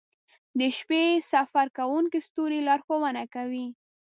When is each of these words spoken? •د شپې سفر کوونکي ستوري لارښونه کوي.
•د 0.59 0.61
شپې 0.77 1.03
سفر 1.31 1.65
کوونکي 1.77 2.19
ستوري 2.27 2.59
لارښونه 2.67 3.23
کوي. 3.35 3.65